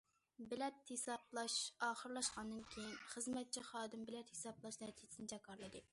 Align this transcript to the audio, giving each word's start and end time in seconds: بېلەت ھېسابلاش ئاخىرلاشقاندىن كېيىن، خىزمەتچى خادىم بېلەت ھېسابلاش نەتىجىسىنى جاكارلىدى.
بېلەت 0.51 0.79
ھېسابلاش 0.91 1.57
ئاخىرلاشقاندىن 1.87 2.65
كېيىن، 2.71 2.97
خىزمەتچى 3.13 3.67
خادىم 3.69 4.09
بېلەت 4.11 4.35
ھېسابلاش 4.37 4.81
نەتىجىسىنى 4.87 5.35
جاكارلىدى. 5.35 5.89